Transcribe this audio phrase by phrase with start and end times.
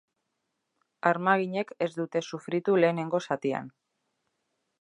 [1.09, 3.73] Armaginek ez dute sufritu lehenengo zatian.